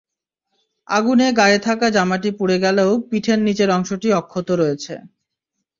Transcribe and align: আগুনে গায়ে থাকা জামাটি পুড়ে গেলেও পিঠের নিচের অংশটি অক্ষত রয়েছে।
আগুনে 0.87 1.27
গায়ে 1.39 1.59
থাকা 1.67 1.87
জামাটি 1.89 2.29
পুড়ে 2.37 2.57
গেলেও 2.63 2.91
পিঠের 3.09 3.39
নিচের 3.47 3.69
অংশটি 3.77 4.07
অক্ষত 4.19 4.47
রয়েছে। 4.61 4.93